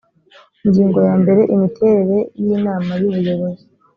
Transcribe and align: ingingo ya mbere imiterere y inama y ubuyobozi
ingingo 0.65 0.97
ya 1.07 1.13
mbere 1.21 1.41
imiterere 1.53 2.17
y 2.41 2.45
inama 2.55 2.91
y 3.01 3.03
ubuyobozi 3.09 3.65